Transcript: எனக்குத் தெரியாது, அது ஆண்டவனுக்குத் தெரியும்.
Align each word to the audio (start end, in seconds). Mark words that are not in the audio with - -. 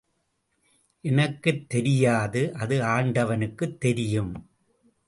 எனக்குத் 1.01 1.69
தெரியாது, 1.69 2.53
அது 2.53 2.83
ஆண்டவனுக்குத் 2.83 3.79
தெரியும். 3.79 4.49